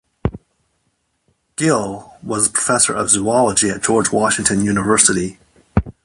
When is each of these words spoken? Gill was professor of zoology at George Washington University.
Gill 1.57 2.11
was 2.23 2.49
professor 2.49 2.91
of 2.95 3.11
zoology 3.11 3.69
at 3.69 3.83
George 3.83 4.11
Washington 4.11 4.63
University. 4.65 5.37